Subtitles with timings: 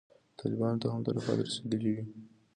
[0.39, 2.03] طالبانو ته هم تلفات رسېدلي وي.